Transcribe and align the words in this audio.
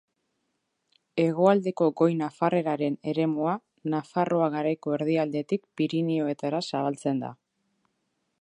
Hegoaldeko 1.23 1.89
goi-nafarreraren 2.01 2.97
eremua 3.13 3.55
Nafarroa 3.95 4.51
Garaiko 4.59 4.97
erdialdetik 5.01 5.69
Pirinioetara 5.83 6.67
zabaltzen 6.71 7.27
da. 7.27 7.35